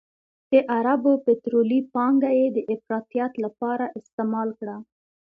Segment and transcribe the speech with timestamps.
[0.51, 4.75] د عربو پطرولي پانګه یې د افراطیت لپاره استعمال کړه.